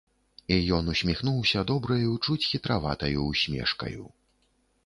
І 0.53 0.55
ён 0.77 0.87
усміхнуўся 0.93 1.63
добраю, 1.71 2.09
чуць 2.25 2.49
хітраватаю 2.51 3.27
ўсмешкаю. 3.29 4.03